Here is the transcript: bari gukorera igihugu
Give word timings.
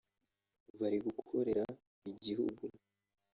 bari 0.79 0.97
gukorera 1.05 1.65
igihugu 2.11 2.63